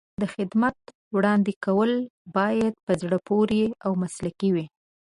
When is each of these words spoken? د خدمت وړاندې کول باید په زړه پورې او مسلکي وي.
د 0.21 0.23
خدمت 0.35 0.77
وړاندې 1.15 1.53
کول 1.65 1.91
باید 2.37 2.73
په 2.85 2.91
زړه 3.01 3.17
پورې 3.27 3.63
او 3.85 3.91
مسلکي 4.03 4.49
وي. 4.55 4.65